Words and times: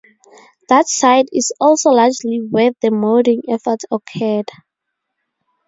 That 0.67 0.87
site 0.89 1.29
is 1.31 1.51
also 1.61 1.91
largely 1.91 2.39
where 2.49 2.71
the 2.81 2.89
modding 2.89 3.41
efforts 3.47 3.85
occurred. 3.91 4.49